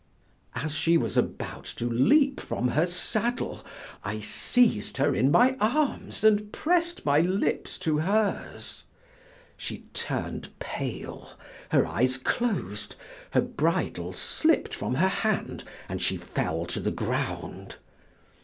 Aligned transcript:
As 0.55 0.73
she 0.73 0.97
was 0.97 1.15
about 1.15 1.65
to 1.77 1.85
leap 1.87 2.39
from 2.39 2.69
her 2.69 2.87
saddle, 2.87 3.63
I 4.03 4.19
seized 4.19 4.97
her 4.97 5.13
in 5.13 5.29
my 5.29 5.55
arms 5.61 6.23
and 6.23 6.51
pressed 6.51 7.05
my 7.05 7.19
lips 7.19 7.77
to 7.85 7.99
hers. 7.99 8.85
She 9.57 9.83
turned 9.93 10.49
pale, 10.57 11.29
her 11.69 11.85
eyes 11.85 12.17
closed, 12.17 12.95
her 13.33 13.41
bridle 13.41 14.11
slipped 14.11 14.73
from 14.73 14.95
her 14.95 15.07
hand 15.07 15.65
and 15.87 16.01
she 16.01 16.17
fell 16.17 16.65
to 16.65 16.79
the 16.79 16.89
ground. 16.89 17.75